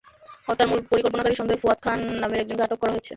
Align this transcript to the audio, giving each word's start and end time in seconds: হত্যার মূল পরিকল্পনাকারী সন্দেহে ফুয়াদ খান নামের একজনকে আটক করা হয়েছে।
হত্যার 0.47 0.69
মূল 0.69 0.79
পরিকল্পনাকারী 0.91 1.35
সন্দেহে 1.37 1.61
ফুয়াদ 1.61 1.79
খান 1.85 1.99
নামের 2.21 2.41
একজনকে 2.41 2.65
আটক 2.65 2.79
করা 2.81 2.93
হয়েছে। 2.93 3.09